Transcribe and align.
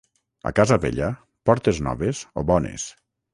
A 0.49 0.51
casa 0.59 0.77
vella, 0.85 1.09
portes 1.51 1.83
noves 1.89 2.23
o 2.43 2.47
bones. 2.53 2.89